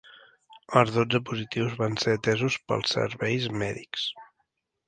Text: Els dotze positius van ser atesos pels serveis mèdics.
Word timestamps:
Els 0.79 0.93
dotze 0.95 1.19
positius 1.31 1.77
van 1.83 1.97
ser 2.05 2.17
atesos 2.21 2.57
pels 2.71 2.97
serveis 2.97 3.49
mèdics. 3.65 4.09